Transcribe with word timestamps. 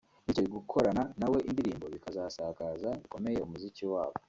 bityo 0.25 0.43
gukorana 0.55 1.03
na 1.19 1.27
we 1.31 1.39
indirimbo 1.49 1.85
bikazasakaza 1.93 2.89
bikomeye 3.01 3.39
umuziki 3.45 3.83
wabo 3.93 4.15